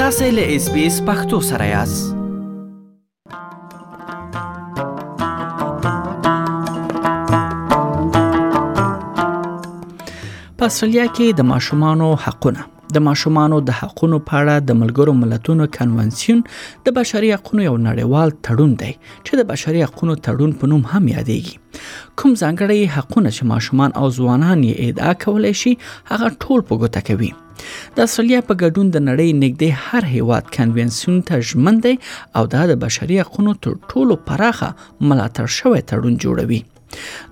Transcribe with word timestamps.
تاسې 0.00 0.30
له 0.36 0.44
اس 0.54 0.64
بي 0.74 0.82
اس 0.86 0.96
پښتو 1.06 1.38
سره 1.50 1.66
یاست 1.74 2.06
په 10.58 10.64
استرالیا 10.70 11.06
کې 11.16 11.26
د 11.38 11.40
ماشومانو 11.52 12.08
حقونه 12.26 12.60
د 12.96 13.00
ماشومانو 13.08 13.56
د 13.68 13.70
حقونو 13.80 14.16
په 14.28 14.32
اړه 14.40 14.54
د 14.68 14.76
ملګرو 14.82 15.12
ملتونو 15.22 15.64
کنوانسیون 15.76 16.38
د 16.84 16.94
بشري 16.98 17.30
حقوقو 17.36 17.64
یو 17.68 17.72
نړیوال 17.88 18.28
تړون 18.46 18.70
دی 18.82 18.92
چې 19.26 19.32
د 19.40 19.42
بشري 19.50 19.80
حقوقو 19.86 20.14
تړون 20.26 20.52
په 20.60 20.70
نوم 20.70 20.82
هم 20.92 21.02
یادېږي 21.16 21.56
کوم 22.20 22.30
ځانګړي 22.42 22.80
حقونه 22.96 23.28
چې 23.36 23.48
ماشومان 23.52 23.90
او 24.00 24.06
ځوانان 24.18 24.62
یې 24.68 24.74
ادعا 24.90 25.12
کولای 25.24 25.54
شي 25.62 25.72
هغه 26.12 26.30
ټول 26.42 26.64
په 26.70 26.78
ګوته 26.84 27.02
کوي 27.08 27.30
د 27.96 27.98
استرالیا 28.08 28.40
په 28.48 28.60
ګډون 28.62 28.86
د 28.92 29.04
نړۍ 29.08 29.30
نږدې 29.44 29.80
هر 29.86 30.10
هیواد 30.16 30.48
کنوانسیون 30.58 31.18
ته 31.28 31.44
ژمن 31.50 31.82
دی 31.88 31.94
او 32.36 32.44
دا 32.56 32.64
د 32.72 32.80
بشري 32.86 33.20
حقوقو 33.24 33.54
تر 33.66 33.76
ټولو 33.92 34.18
پراخه 34.30 34.70
ملاتړ 35.10 35.54
شوی 35.60 35.86
تړون 35.92 36.16
جوړوي 36.26 36.62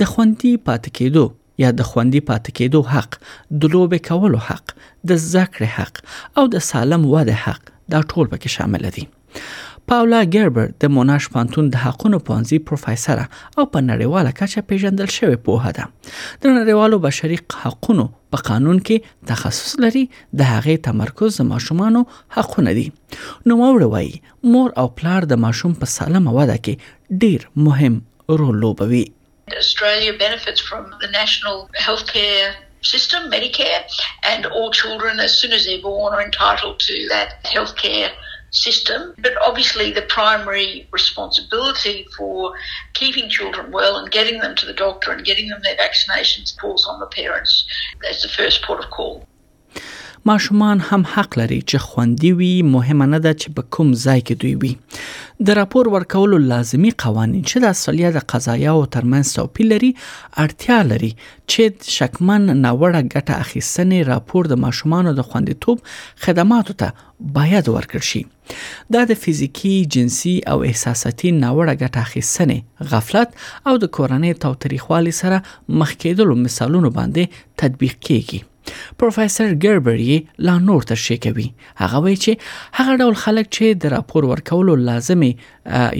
د 0.00 0.10
خوندي 0.12 0.54
پاتې 0.56 0.96
کېدو 1.00 1.28
یا 1.62 1.70
د 1.78 1.86
خوندي 1.90 2.20
پاتې 2.28 2.58
کېدو 2.58 2.80
حق 2.90 3.16
د 3.62 3.72
لوبې 3.76 4.02
کولو 4.10 4.42
حق 4.50 4.72
د 5.12 5.22
ذکر 5.28 5.70
حق 5.78 5.98
او 6.40 6.44
د 6.56 6.64
سالم 6.72 7.06
واده 7.14 7.36
حق 7.46 7.72
دا 7.94 8.02
ټول 8.10 8.30
پکې 8.34 8.54
شامل 8.58 8.86
دي 8.98 9.06
پاولا 9.92 10.18
ګربر 10.34 10.66
د 10.84 10.90
موناش 10.96 11.26
پانتون 11.34 11.68
د 11.74 11.80
حقوقو 11.82 12.18
پانځي 12.28 12.58
پروفیسور 12.70 13.22
او 13.22 13.64
په 13.74 13.84
نړیواله 13.84 14.34
کچه 14.40 14.64
پیژندل 14.72 15.12
شوی 15.16 15.38
پوه 15.46 15.72
ده 15.78 15.88
د 16.08 16.56
نړیوالو 16.56 17.00
بشري 17.06 17.38
حقوقو 17.60 18.08
په 18.36 18.46
قانون 18.50 18.82
کې 18.90 19.32
تخصص 19.32 19.72
لري 19.86 20.02
د 20.14 20.50
هغې 20.50 20.84
تمرکز 20.88 21.40
د 21.42 21.48
ماشومانو 21.52 22.04
حقونه 22.38 22.76
دي 22.80 22.86
نو 23.52 23.58
وروي 23.62 24.06
مور 24.56 24.76
او 24.82 24.86
پلار 25.00 25.30
د 25.34 25.42
ماشوم 25.46 25.76
په 25.84 25.92
سالمه 25.98 26.38
واده 26.40 26.60
کې 26.68 27.22
ډیر 27.26 27.50
مهم 27.68 28.00
رول 28.42 28.60
لوبوي 28.66 29.06
Australia 29.56 30.12
benefits 30.16 30.60
from 30.60 30.94
the 31.00 31.08
national 31.08 31.70
healthcare 31.78 32.52
system, 32.82 33.30
Medicare, 33.30 33.82
and 34.24 34.46
all 34.46 34.70
children, 34.70 35.20
as 35.20 35.36
soon 35.38 35.52
as 35.52 35.64
they're 35.66 35.80
born, 35.82 36.14
are 36.14 36.22
entitled 36.22 36.78
to 36.80 37.06
that 37.08 37.42
healthcare 37.44 38.10
system. 38.50 39.14
But 39.18 39.32
obviously, 39.44 39.92
the 39.92 40.02
primary 40.02 40.88
responsibility 40.92 42.06
for 42.16 42.54
keeping 42.94 43.28
children 43.28 43.72
well 43.72 43.96
and 43.96 44.10
getting 44.10 44.40
them 44.40 44.54
to 44.56 44.66
the 44.66 44.72
doctor 44.72 45.12
and 45.12 45.24
getting 45.24 45.48
them 45.48 45.60
their 45.62 45.76
vaccinations 45.76 46.58
falls 46.60 46.86
on 46.86 47.00
the 47.00 47.06
parents. 47.06 47.66
That's 48.02 48.22
the 48.22 48.28
first 48.28 48.62
port 48.62 48.84
of 48.84 48.90
call. 48.90 49.26
ماشومان 50.24 50.80
هم 50.80 51.04
حق 51.04 51.38
لري 51.38 51.62
چې 51.62 51.76
خوندي 51.76 52.62
مهمه 52.62 53.06
نه 53.06 53.18
ده 53.18 53.32
چې 53.32 53.52
په 53.56 53.62
کوم 53.62 53.92
ځای 53.94 54.20
کې 54.20 54.34
دوی 54.40 54.54
وي 54.54 54.76
د 55.46 55.50
راپور 55.56 55.88
ورکولو 55.90 56.38
لازمی 56.44 56.88
قوانين 57.02 57.42
چې 57.48 57.62
د 57.64 57.74
اصليه 57.74 58.08
د 58.14 58.22
قضایا 58.30 58.70
او 58.78 58.80
ترمنځ 58.94 59.28
توپیر 59.36 59.68
لري 59.72 59.90
اړتیا 60.44 60.78
لري 60.86 61.10
چې 61.18 61.90
شکمن 61.96 62.48
ناوړه 62.62 63.02
ګټه 63.04 63.36
اخیستنې 63.44 64.08
راپور 64.08 64.48
د 64.52 64.60
ماشومان 64.64 65.10
د 65.20 65.28
خوندیتوب 65.28 65.84
خدماتو 66.26 66.76
ته 66.82 67.06
باید 67.38 67.70
ورکړ 67.76 68.04
شي 68.10 68.22
دا 68.96 69.04
د 69.12 69.20
فزیکی، 69.26 69.72
جنسي 69.98 70.34
او 70.54 70.58
احساساتي 70.72 71.32
ناوړه 71.40 71.78
ګټه 71.80 72.04
اخیستنې، 72.06 72.90
غفلت 72.94 73.38
او 73.66 73.78
د 73.84 73.94
کورنۍ 74.00 74.34
توتریخوالي 74.46 75.14
سره 75.22 75.42
مخ 75.82 75.96
کېدلو 76.04 76.44
مثالونو 76.46 76.92
باندې 76.98 77.42
تطبیق 77.64 77.96
کیږي. 78.10 78.46
پروفیسور 78.98 79.50
ګربر 79.64 79.94
یې 80.10 80.18
لا 80.48 80.56
نور 80.68 80.82
تشریح 80.92 81.18
کوي 81.26 81.46
هغه 81.82 81.98
وایي 82.06 82.16
چې 82.24 82.32
هغه 82.80 82.92
ډول 83.02 83.14
خلک 83.24 83.46
چې 83.56 83.64
د 83.84 83.94
راپور 83.96 84.22
ورکولو 84.32 84.74
لازمي 84.88 85.30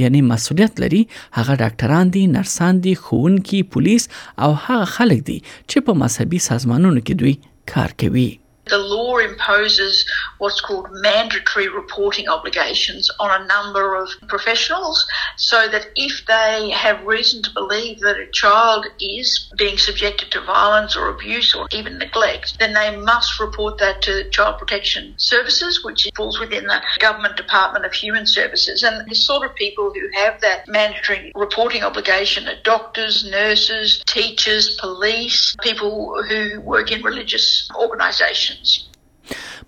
یعنی 0.03 0.21
مسولیت 0.33 0.73
لري 0.87 1.03
هغه 1.39 1.53
ډاکټران 1.63 2.07
دي 2.19 2.25
نرسان 2.37 2.75
دي 2.89 2.95
خونکي 3.07 3.61
پولیس 3.77 4.03
او 4.43 4.51
هغه 4.65 4.87
خلک 4.99 5.21
دي 5.31 5.39
چې 5.71 5.79
په 5.89 5.93
مذهبي 6.05 6.39
سازمانونو 6.51 7.01
کې 7.07 7.15
دوی 7.25 7.35
کار 7.75 7.91
کوي 8.05 8.31
The 8.69 8.79
law 8.79 9.17
imposes 9.19 10.05
what's 10.39 10.61
called 10.61 10.89
mandatory 10.91 11.69
reporting 11.69 12.29
obligations 12.29 13.11
on 13.19 13.31
a 13.31 13.45
number 13.47 13.95
of 13.95 14.11
professionals 14.29 15.07
so 15.37 15.69
that 15.69 15.89
if 15.97 16.25
they 16.27 16.71
have 16.71 17.03
reason 17.05 17.43
to 17.45 17.51
believe 17.53 18.01
that 18.01 18.19
a 18.21 18.31
child 18.31 18.87
is 19.01 19.51
being 19.57 19.79
subjected 19.79 20.31
to 20.33 20.41
violence 20.43 20.95
or 20.97 21.09
abuse 21.09 21.55
or 21.55 21.67
even 21.73 21.97
neglect, 21.99 22.59
then 22.59 22.75
they 22.75 22.95
must 22.97 23.41
report 23.41 23.79
that 23.79 24.03
to 24.03 24.29
Child 24.31 24.59
Protection 24.59 25.15
Services, 25.17 25.83
which 25.83 26.07
falls 26.15 26.39
within 26.39 26.67
the 26.67 26.83
Government 26.99 27.37
Department 27.37 27.87
of 27.87 27.95
Human 27.95 28.27
Services. 28.27 28.83
And 28.83 29.09
the 29.09 29.15
sort 29.15 29.49
of 29.49 29.55
people 29.57 29.93
who 29.95 30.09
have 30.15 30.41
that 30.43 30.69
mandatory 30.69 31.33
reporting 31.35 31.85
obligation 31.85 32.47
are 32.47 32.61
doctors, 32.65 33.25
nurses, 33.31 34.03
teachers, 34.07 34.77
police, 34.79 35.57
people 35.63 36.23
who 36.25 36.61
work 36.61 36.93
in 36.93 37.03
religious 37.03 37.67
organisations 37.75 38.58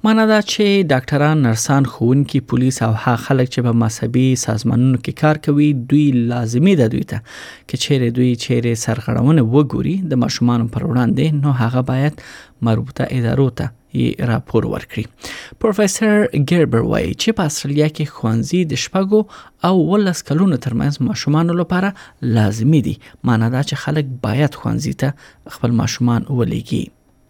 معنا 0.05 0.23
دا 0.28 0.37
چې 0.43 0.84
ډاکټران 0.93 1.37
نرسان 1.47 1.84
خونکي 1.95 2.39
پولیس 2.51 2.78
او 2.84 2.91
ها 3.03 3.12
خلک 3.25 3.49
چې 3.55 3.61
په 3.67 3.73
مذهبي 3.83 4.27
سازمانونو 4.45 4.99
کې 5.01 5.25
کار 5.25 5.41
کوي 5.47 5.67
دوی 5.91 6.05
لازمی 6.31 6.73
ده 6.81 6.87
دوی 6.95 7.00
ته 7.09 7.21
چې 7.71 7.77
چیرې 7.84 8.09
دوی 8.19 8.31
چیرې 8.45 8.75
سرغړونه 8.84 9.43
وګوري 9.56 9.93
د 10.12 10.23
ماشومان 10.23 10.65
پر 10.77 10.87
وړاندې 10.87 11.43
نو 11.43 11.53
هغه 11.61 11.83
باید 11.91 12.25
مربوطه 12.69 13.09
ادارو 13.19 13.47
ته 13.61 13.69
یې 13.99 14.31
راپور 14.31 14.67
ورکړي 14.71 15.59
پروفیسور 15.65 16.17
ګربر 16.21 16.87
وایي 16.93 17.11
چې 17.11 17.39
په 17.41 17.50
استرالیا 17.53 17.89
کې 17.91 18.21
خوانزي 18.21 18.62
د 18.73 18.81
شپږو 18.84 19.69
او 19.71 19.75
ولس 19.93 20.23
کلونو 20.31 20.61
ترمنځ 20.69 21.09
ماشومان 21.11 21.55
لپاره 21.62 21.93
لازمی 22.39 22.81
دي 22.89 22.97
معنی 23.00 23.53
دا 23.56 23.62
چې 23.69 23.84
خلک 23.84 24.15
باید 24.27 24.59
خوانزي 24.62 24.95
ته 25.05 25.59
خپل 25.59 25.77
ماشومان 25.83 26.27
ولېږي 26.31 26.83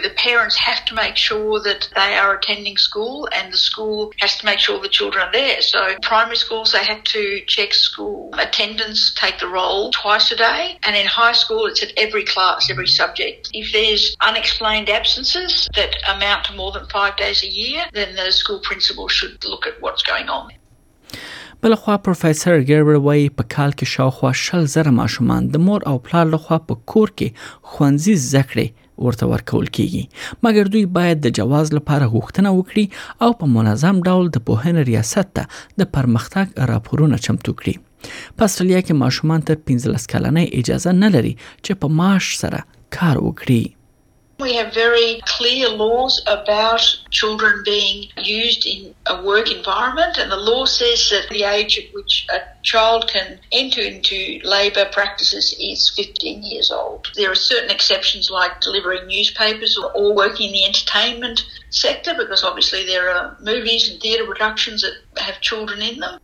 The 0.06 0.10
parents 0.30 0.56
have 0.68 0.82
to 0.86 0.94
make 0.94 1.16
sure 1.28 1.60
that 1.68 1.82
they 1.94 2.12
are 2.22 2.30
attending 2.38 2.76
school 2.88 3.28
and 3.36 3.52
the 3.52 3.56
school 3.70 4.12
has 4.22 4.32
to 4.38 4.44
make 4.50 4.58
sure 4.64 4.80
the 4.80 4.88
children 4.88 5.26
are 5.28 5.32
there. 5.32 5.60
So 5.74 5.80
primary 6.02 6.36
schools, 6.44 6.72
they 6.72 6.84
have 6.92 7.02
to 7.18 7.24
check 7.46 7.74
school 7.88 8.18
attendance, 8.46 9.00
take 9.24 9.36
the 9.44 9.48
roll 9.48 9.90
twice 10.02 10.30
a 10.32 10.36
day. 10.36 10.78
And 10.84 10.96
in 10.96 11.06
high 11.06 11.36
school, 11.42 11.62
it's 11.66 11.82
at 11.82 11.92
every 12.04 12.24
class, 12.24 12.70
every 12.74 12.86
subject. 13.00 13.50
If 13.52 13.72
there's 13.72 14.16
unexplained 14.26 14.88
absences 14.88 15.68
that 15.74 15.92
amount 16.14 16.44
to 16.46 16.52
more 16.54 16.72
than 16.72 16.86
five 16.98 17.14
days 17.16 17.42
a 17.44 17.48
year, 17.62 17.80
then 17.92 18.14
the 18.20 18.32
school 18.32 18.60
principal 18.70 19.06
should 19.08 19.36
look 19.52 19.66
at 19.66 19.74
what's 19.82 20.02
going 20.02 20.28
on. 20.40 20.46
بلخوا 21.62 21.96
پروفیسور 21.98 22.58
ګیربر 22.60 22.94
وای 22.96 23.24
په 23.38 23.44
کال 23.54 23.70
کې 23.70 23.86
شاوخوا 23.94 24.30
شل 24.42 24.64
زره 24.74 24.90
ماشومان 24.98 25.48
د 25.56 25.62
مور 25.64 25.82
او 25.90 25.98
پلار 26.06 26.26
لخوا 26.34 26.56
په 26.68 26.76
کور 26.92 27.08
کې 27.20 27.50
خوانزي 27.72 28.14
ورته 29.06 29.26
ورکول 29.32 29.68
کیږي 29.76 30.02
مګر 30.46 30.70
دوی 30.74 30.84
باید 30.96 31.18
د 31.26 31.34
جواز 31.40 31.66
لپاره 31.76 32.10
غوښتنه 32.14 32.48
وکړي 32.58 32.86
او 33.26 33.30
په 33.42 33.46
منظم 33.56 33.96
ډول 34.10 34.26
د 34.32 34.38
پوهنې 34.46 34.82
ریاست 34.90 35.28
ته 35.40 35.44
د 35.82 35.90
پرمختګ 35.98 36.46
راپورونه 36.74 37.16
چمتو 37.28 37.52
کړي 37.60 37.74
په 38.36 38.42
استرالیا 38.50 38.80
کې 38.86 38.94
ماشومان 39.04 39.40
تر 39.50 39.56
15 39.74 40.08
کلنۍ 40.14 40.46
اجازه 40.62 40.90
نه 41.02 41.08
لري 41.18 41.34
چې 41.64 41.72
په 41.84 42.00
معاش 42.00 42.24
سره 42.44 42.60
کار 42.98 43.16
وکړي 43.26 43.62
We 44.40 44.54
have 44.54 44.72
very 44.72 45.20
clear 45.26 45.68
laws 45.68 46.22
about 46.26 46.80
children 47.10 47.62
being 47.62 48.08
used 48.16 48.64
in 48.64 48.94
a 49.04 49.20
work 49.22 49.50
environment, 49.50 50.16
and 50.16 50.32
the 50.32 50.38
law 50.38 50.64
says 50.64 51.10
that 51.10 51.28
the 51.28 51.42
age 51.42 51.78
at 51.78 51.92
which 51.92 52.26
a 52.30 52.40
child 52.62 53.06
can 53.08 53.38
enter 53.52 53.82
into 53.82 54.40
labour 54.42 54.86
practices 54.92 55.54
is 55.60 55.90
15 55.90 56.42
years 56.42 56.70
old. 56.70 57.10
There 57.16 57.30
are 57.30 57.34
certain 57.52 57.70
exceptions 57.70 58.30
like 58.30 58.62
delivering 58.62 59.06
newspapers 59.06 59.76
or, 59.76 59.92
or 59.92 60.14
working 60.14 60.46
in 60.46 60.52
the 60.54 60.64
entertainment 60.64 61.44
sector 61.68 62.14
because 62.16 62.42
obviously 62.42 62.86
there 62.86 63.10
are 63.10 63.36
movies 63.40 63.90
and 63.90 64.00
theatre 64.00 64.24
productions 64.26 64.80
that 64.80 64.94
have 65.22 65.42
children 65.42 65.82
in 65.82 65.98
them. 66.00 66.18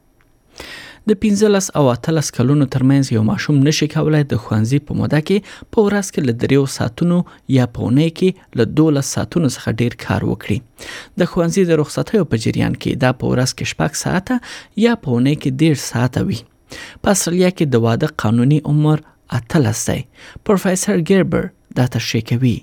د 1.11 1.15
15 1.23 1.67
او 1.79 1.83
13 2.05 2.29
کلونو 2.37 2.65
ترمنځ 2.75 3.11
یو 3.15 3.21
ماشوم 3.31 3.57
نشي 3.67 3.87
کولای 3.95 4.23
د 4.31 4.35
خوانزي 4.45 4.79
په 4.87 4.97
موده 5.01 5.21
کې 5.27 5.69
په 5.75 5.85
ورځ 5.87 6.09
کې 6.15 6.25
ل 6.31 6.35
دریو 6.45 6.63
ساعتونو 6.77 7.19
یا 7.57 7.67
په 7.77 7.85
اونۍ 7.87 8.09
کې 8.21 8.59
ل 8.63 8.73
12 8.81 9.05
ساعتونو 9.11 9.51
څخه 9.57 9.75
ډیر 9.83 9.97
کار 10.07 10.27
وکړي 10.31 10.91
د 11.23 11.31
خوانزي 11.35 11.65
د 11.69 11.79
رخصتیو 11.83 12.27
په 12.33 12.43
جریان 12.47 12.75
کې 12.79 13.03
دا 13.05 13.13
په 13.21 13.33
ورځ 13.35 13.55
کې 13.57 13.75
شپږ 13.75 14.01
ساعته 14.03 14.85
یا 14.87 14.97
په 15.05 15.15
اونۍ 15.15 15.37
کې 15.45 15.65
ډیر 15.65 15.83
ساعته 15.87 16.29
وي 16.31 16.41
په 16.75 17.19
اصلیا 17.19 17.53
کې 17.59 17.77
د 17.77 17.89
واده 17.89 18.15
قانوني 18.25 18.61
عمر 18.73 19.07
اتلس 19.41 19.85
دی 19.93 20.01
پروفیسور 20.51 21.09
ګربر 21.13 21.49
دا 21.81 21.87
تشریح 21.99 22.27
کوي 22.33 22.57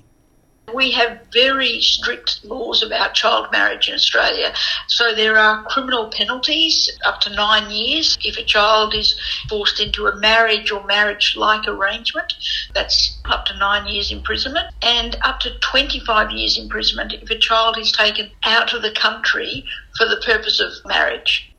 we 0.74 0.90
have 0.90 1.20
very 1.32 1.80
strict 1.80 2.44
laws 2.44 2.82
about 2.82 3.14
child 3.14 3.46
marriage 3.52 3.88
in 3.88 3.94
Australia. 3.94 4.52
So 4.88 5.14
there 5.14 5.38
are 5.38 5.62
criminal 5.64 6.10
penalties 6.10 6.90
up 7.06 7.20
to 7.22 7.30
nine 7.34 7.70
years 7.70 8.18
if 8.24 8.36
a 8.36 8.44
child 8.44 8.92
is 8.94 9.18
forced 9.48 9.80
into 9.80 10.06
a 10.06 10.16
marriage 10.16 10.70
or 10.72 10.84
marriage 10.84 11.36
like 11.36 11.66
arrangement. 11.68 12.34
That's 12.74 13.16
up 13.24 13.44
to 13.46 13.56
nine 13.56 13.86
years 13.86 14.10
imprisonment 14.10 14.74
and 14.82 15.16
up 15.22 15.40
to 15.40 15.58
25 15.60 16.32
years 16.32 16.58
imprisonment 16.58 17.12
if 17.14 17.30
a 17.30 17.38
child 17.38 17.78
is 17.78 17.92
taken 17.92 18.30
out 18.44 18.74
of 18.74 18.82
the 18.82 18.92
country 18.92 19.64
for 19.96 20.06
the 20.06 20.20
purpose 20.26 20.60
of 20.60 20.72
marriage. 20.86 21.53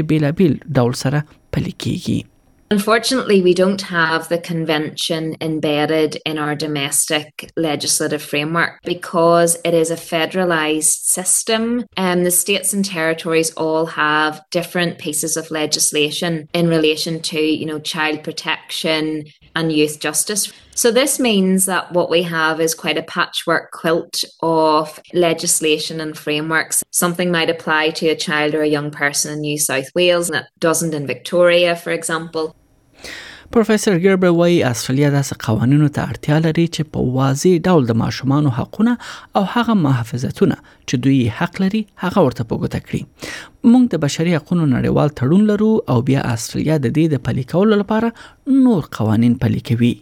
ډول 0.80 0.92
سره 1.04 1.18
پلي 1.52 1.74
کیږي 1.84 2.18
Unfortunately, 2.74 3.36
we 3.46 3.50
don't 3.58 3.82
have 4.00 4.22
the 4.30 4.38
convention 4.52 5.22
embedded 5.46 6.10
in 6.30 6.36
our 6.44 6.56
domestic 6.62 7.44
legislative 7.68 8.22
framework 8.32 8.72
because 8.94 9.54
it 9.68 9.72
is 9.80 9.88
a 9.94 10.00
federalized 10.12 11.02
system 11.18 11.62
and 12.06 12.26
the 12.28 12.32
states 12.42 12.70
and 12.78 12.84
territories 12.88 13.50
all 13.66 13.86
have 14.04 14.32
different 14.56 14.98
pieces 15.04 15.36
of 15.42 15.52
legislation 15.62 16.32
in 16.62 16.74
relation 16.76 17.20
to, 17.30 17.40
you 17.60 17.66
know, 17.70 17.78
child 17.92 18.18
protection, 18.28 19.04
and 19.56 19.72
youth 19.72 19.98
justice. 19.98 20.52
So, 20.74 20.90
this 20.92 21.18
means 21.18 21.64
that 21.64 21.90
what 21.92 22.10
we 22.10 22.22
have 22.22 22.60
is 22.60 22.74
quite 22.74 22.98
a 22.98 23.02
patchwork 23.02 23.70
quilt 23.72 24.14
of 24.42 25.00
legislation 25.14 26.00
and 26.00 26.16
frameworks. 26.16 26.84
Something 26.92 27.32
might 27.32 27.48
apply 27.50 27.90
to 27.92 28.08
a 28.10 28.14
child 28.14 28.54
or 28.54 28.62
a 28.62 28.68
young 28.68 28.90
person 28.90 29.32
in 29.32 29.40
New 29.40 29.58
South 29.58 29.88
Wales, 29.94 30.28
and 30.28 30.38
it 30.40 30.46
doesn't 30.60 30.94
in 30.94 31.06
Victoria, 31.06 31.74
for 31.74 31.90
example. 31.90 32.54
پروفیسور 33.52 33.98
ګربر 34.04 34.30
وایي 34.40 34.62
استرالیا 34.70 35.08
داسې 35.14 35.36
قوانینو 35.46 35.88
ته 35.96 36.04
اړتیا 36.12 36.38
لري 36.46 36.64
چې 36.74 36.82
په 36.94 37.04
واضح 37.16 37.54
ډول 37.68 37.82
د 37.90 37.98
ماشومانو 38.02 38.52
حقونه 38.58 38.94
او 39.40 39.44
هغه 39.54 39.76
محافظتونه 39.86 40.56
چې 40.88 40.94
دوی 41.06 41.18
حق 41.40 41.60
لري 41.64 41.82
هغه 42.04 42.24
ورته 42.28 42.46
پګوته 42.52 42.80
کړي 42.86 43.02
موږ 43.70 43.82
د 43.92 44.02
بشري 44.06 44.34
حقوقو 44.38 44.62
نړیوال 44.74 45.08
تړون 45.20 45.42
لرو 45.52 45.70
او 45.94 45.98
بیا 46.08 46.20
استرالیا 46.34 46.76
د 46.84 46.96
دې 46.96 47.04
د 47.12 47.16
پلي 47.28 47.44
کولو 47.52 47.78
لپاره 47.82 48.08
نور 48.64 48.84
قوانين 48.98 49.34
پلي 49.46 49.62
کوي 49.70 49.94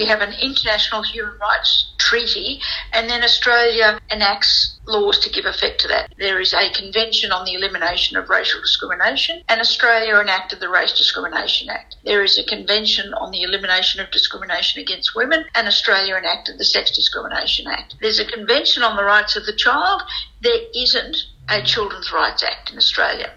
We 0.00 0.04
have 0.12 0.20
an 0.28 0.32
international 0.48 1.00
human 1.12 1.34
rights 1.52 1.70
treaty, 2.10 2.60
and 2.92 3.08
then 3.08 3.22
Australia 3.22 4.00
enacts 4.10 4.80
laws 4.84 5.16
to 5.20 5.30
give 5.30 5.44
effect 5.44 5.80
to 5.80 5.86
that. 5.86 6.12
There 6.18 6.40
is 6.40 6.52
a 6.52 6.68
convention 6.74 7.30
on 7.30 7.44
the 7.44 7.54
elimination 7.54 8.16
of 8.16 8.28
racial 8.28 8.60
discrimination, 8.60 9.42
and 9.48 9.60
Australia 9.60 10.18
enacted 10.18 10.58
the 10.58 10.68
Race 10.68 10.90
Discrimination 10.98 11.68
Act. 11.70 11.98
There 12.04 12.24
is 12.24 12.36
a 12.36 12.42
convention 12.42 13.14
on 13.14 13.30
the 13.30 13.44
elimination 13.44 14.00
of 14.00 14.10
discrimination 14.10 14.82
against 14.82 15.14
women, 15.14 15.44
and 15.54 15.68
Australia 15.68 16.16
enacted 16.16 16.58
the 16.58 16.64
Sex 16.74 16.90
Discrimination 16.96 17.68
Act. 17.68 17.94
There's 18.02 18.18
a 18.18 18.26
convention 18.36 18.82
on 18.82 18.96
the 18.96 19.04
rights 19.04 19.36
of 19.36 19.46
the 19.46 19.54
child. 19.66 20.02
There 20.40 20.62
isn't 20.74 21.16
a 21.48 21.62
Children's 21.62 22.10
Rights 22.12 22.42
Act 22.42 22.72
in 22.72 22.76
Australia. 22.76 23.30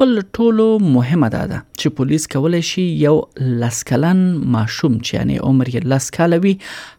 بل 0.00 0.18
ټولو 0.38 0.64
مهمه 0.96 1.28
ده 1.34 1.58
چې 1.80 1.86
پولیس 2.00 2.24
کولای 2.34 2.62
شي 2.70 2.82
یو 3.06 3.14
لسکلن 3.62 4.20
ماشوم 4.56 4.98
چې 5.06 5.12
یعنی 5.18 5.36
عمر 5.48 5.70
یې 5.72 5.92
لسکالوي 5.92 6.52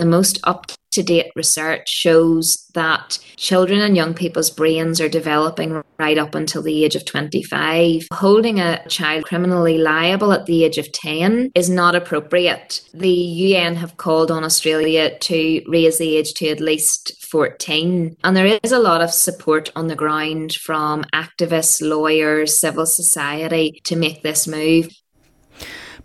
the 0.00 0.04
most 0.16 0.42
up 0.52 0.75
to 0.96 1.02
date 1.02 1.30
research 1.36 1.90
shows 1.90 2.66
that 2.72 3.18
children 3.36 3.80
and 3.82 3.96
young 3.96 4.14
people's 4.14 4.50
brains 4.50 4.98
are 4.98 5.10
developing 5.10 5.82
right 5.98 6.16
up 6.16 6.34
until 6.34 6.62
the 6.62 6.84
age 6.86 6.96
of 6.96 7.04
25. 7.04 8.06
Holding 8.14 8.60
a 8.60 8.82
child 8.88 9.24
criminally 9.24 9.76
liable 9.76 10.32
at 10.32 10.46
the 10.46 10.64
age 10.64 10.78
of 10.78 10.90
10 10.92 11.50
is 11.54 11.68
not 11.68 11.94
appropriate. 11.94 12.80
The 12.94 13.10
UN 13.46 13.76
have 13.76 13.98
called 13.98 14.30
on 14.30 14.42
Australia 14.42 15.18
to 15.18 15.62
raise 15.68 15.98
the 15.98 16.16
age 16.16 16.32
to 16.34 16.48
at 16.48 16.60
least 16.60 17.12
14. 17.30 18.16
And 18.24 18.34
there 18.34 18.58
is 18.64 18.72
a 18.72 18.78
lot 18.78 19.02
of 19.02 19.10
support 19.10 19.68
on 19.76 19.88
the 19.88 19.96
ground 19.96 20.54
from 20.54 21.04
activists, 21.14 21.86
lawyers, 21.86 22.58
civil 22.58 22.86
society 22.86 23.82
to 23.84 23.96
make 23.96 24.22
this 24.22 24.46
move. 24.48 24.88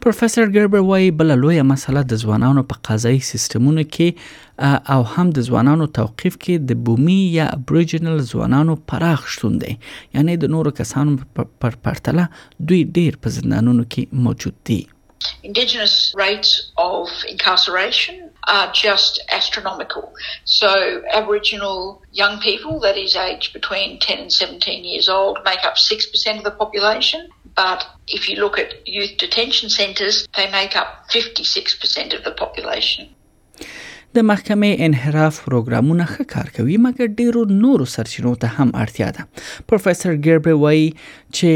پروفیسور 0.04 0.48
ګربر 0.54 0.80
وايي 0.90 1.10
بل 1.20 1.30
لویه 1.42 1.64
مسله 1.72 2.02
د 2.12 2.20
ځوانانو 2.22 2.62
په 2.70 2.78
قضایي 2.88 3.18
سیستمونو 3.32 3.84
کې 3.98 4.88
او 4.96 5.02
هم 5.14 5.26
د 5.36 5.44
ځوانانو 5.50 5.86
توقيف 5.98 6.38
کې 6.46 6.56
د 6.72 6.80
بومي 6.88 7.18
یا 7.38 7.46
ابریجنل 7.58 8.20
ځوانانو 8.32 8.74
پراخ 8.92 9.28
شتون 9.34 9.60
دی 9.66 9.76
یعنی 10.16 10.34
د 10.46 10.52
نورو 10.56 10.72
کسانو 10.80 11.12
پر 11.62 11.72
پرتله 11.88 12.26
دوی 12.72 12.82
ډیر 12.98 13.22
په 13.26 13.36
زندانونو 13.38 13.84
کې 13.98 14.24
موجود 14.28 14.56
دي 14.72 14.80
Indigenous 15.44 16.12
rates 16.16 16.72
of 16.78 17.08
incarceration 17.28 18.32
are 18.48 18.72
just 18.74 19.20
astronomical. 19.30 20.16
So, 20.46 21.04
Aboriginal 21.14 22.02
young 22.12 22.42
people, 22.42 22.80
that 22.80 22.98
is 22.98 23.16
aged 23.16 23.54
between 23.54 24.00
10 24.00 24.18
and 24.18 24.34
17 24.34 24.84
years 24.84 25.08
old, 25.08 25.38
make 25.46 25.64
up 25.64 25.76
6% 25.76 26.38
of 26.40 26.44
the 26.44 26.50
population. 26.50 27.30
But 27.56 27.86
if 28.08 28.28
you 28.28 28.38
look 28.38 28.58
at 28.58 28.88
youth 28.88 29.18
detention 29.18 29.70
centres, 29.70 30.28
they 30.36 30.50
make 30.50 30.76
up 30.76 31.08
56% 31.12 32.16
of 32.18 32.24
the 32.24 32.32
population. 32.32 33.14
د 34.16 34.24
محکمې 34.32 34.72
انحراف 34.86 35.36
پروګرامونه 35.48 36.04
ښه 36.14 36.24
کار 36.34 36.48
کوي 36.56 36.74
مګر 36.86 37.08
ډیرو 37.20 37.42
نورو 37.62 37.86
سرچینو 37.96 38.32
ته 38.42 38.48
هم 38.58 38.70
اړتیا 38.84 39.10
ده 39.18 39.22
پروفیسور 39.72 40.14
ګربر 40.26 40.54
وایي 40.64 40.88
چې 41.38 41.50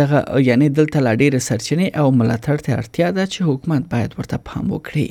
دغه 0.00 0.18
یعنی 0.48 0.66
دلته 0.78 0.98
لا 1.06 1.12
ډیره 1.22 1.40
سرچینې 1.48 1.88
او 2.02 2.06
ملاتړ 2.22 2.56
ته 2.66 2.70
اړتیا 2.80 3.08
ده 3.18 3.24
چې 3.32 3.38
حکومت 3.50 3.82
باید 3.94 4.10
ورته 4.20 4.36
پام 4.50 4.64
وکړي 4.76 5.08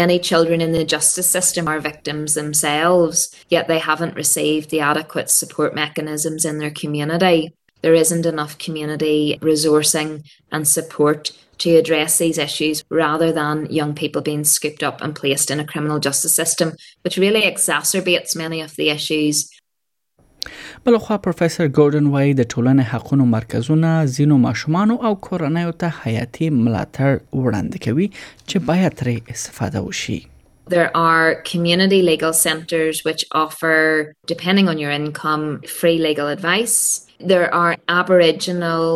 Many 0.00 0.16
children 0.30 0.58
in 0.66 0.72
the 0.78 0.82
justice 0.94 1.28
system 1.36 1.64
are 1.74 1.78
victims 1.84 2.30
themselves, 2.38 3.16
yet 3.54 3.64
they 3.72 3.78
haven't 3.90 4.18
received 4.22 4.68
the 4.74 4.80
adequate 4.92 5.30
support 5.34 5.70
mechanisms 5.78 6.42
in 6.50 6.58
their 6.64 6.74
community. 6.80 7.38
There 7.86 7.98
isn't 8.04 8.26
enough 8.32 8.54
community 8.66 9.20
resourcing 9.50 10.10
and 10.58 10.68
support 10.72 11.24
to 11.64 11.70
address 11.76 12.18
these 12.18 12.38
issues 12.38 12.76
rather 13.04 13.30
than 13.40 13.54
young 13.70 13.92
people 14.00 14.20
being 14.22 14.44
scooped 14.44 14.82
up 14.82 15.00
and 15.02 15.14
placed 15.14 15.48
in 15.50 15.60
a 15.60 15.70
criminal 15.72 15.98
justice 16.00 16.34
system, 16.42 16.68
which 17.02 17.18
really 17.24 17.42
exacerbates 17.52 18.34
many 18.44 18.58
of 18.66 18.70
the 18.78 18.88
issues 18.98 19.38
پروفیسور 20.84 21.66
د 22.32 22.42
ټولنې 22.50 22.84
حقوقو 22.90 23.16
مرکزونه 23.32 23.88
زینو 24.12 24.36
ماشومان 24.44 24.90
او 24.94 25.10
کورنۍ 25.26 25.72
ته 25.82 25.96
حیاتي 26.04 26.48
ملاتړ 26.60 27.18
وړاندې 27.40 27.82
کوي 27.88 28.06
چې 28.12 28.64
باید 28.70 28.96
ترې 29.02 29.36
استفاده 29.36 29.82
وشي 29.88 30.18
There 30.76 30.88
are 31.00 31.34
community 31.50 31.98
legal 32.08 32.34
centres 32.38 33.00
which 33.10 33.22
offer, 33.42 33.76
depending 34.32 34.66
on 34.72 34.80
your 34.82 34.90
income, 35.00 35.44
free 35.78 35.96
legal 36.08 36.28
advice. 36.36 36.76
There 37.32 37.48
are 37.62 37.70
Aboriginal 38.00 38.86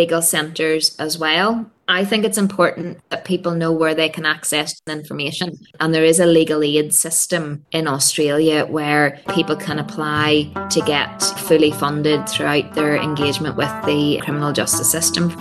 legal 0.00 0.22
centres 0.34 0.84
as 1.06 1.16
well, 1.24 1.50
I 1.88 2.04
think 2.04 2.24
it's 2.24 2.36
important 2.38 2.98
that 3.10 3.24
people 3.24 3.52
know 3.52 3.70
where 3.70 3.94
they 3.94 4.08
can 4.08 4.26
access 4.26 4.74
information. 4.88 5.52
And 5.78 5.94
there 5.94 6.04
is 6.04 6.18
a 6.18 6.26
legal 6.26 6.64
aid 6.64 6.92
system 6.92 7.64
in 7.70 7.86
Australia 7.86 8.66
where 8.66 9.20
people 9.30 9.54
can 9.54 9.78
apply 9.78 10.50
to 10.70 10.80
get 10.80 11.22
fully 11.46 11.70
funded 11.70 12.28
throughout 12.28 12.74
their 12.74 12.96
engagement 12.96 13.56
with 13.56 13.70
the 13.84 14.18
criminal 14.24 14.52
justice 14.52 14.90
system. 14.90 15.32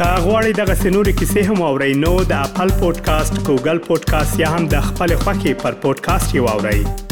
کا 0.00 0.14
غواړئ 0.24 0.52
دغه 0.58 0.74
سنوري 0.82 1.12
کیسې 1.16 1.40
هم 1.48 1.62
اورئ 1.66 1.88
نو 2.04 2.12
د 2.30 2.40
خپل 2.52 2.70
پودکاسټ 2.80 3.40
ګوګل 3.50 3.78
پودکاسټ 3.90 4.40
یا 4.44 4.48
هم 4.54 4.68
د 4.76 4.80
خپل 4.88 5.14
خاكي 5.26 5.54
پر 5.66 5.72
پودکاسټ 5.84 6.34
یو 6.40 6.46
اورئ 6.56 7.08